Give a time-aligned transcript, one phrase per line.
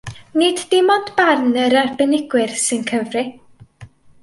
[0.39, 3.25] Nid dim ond barn yr arbenigwyr sy'n cyfri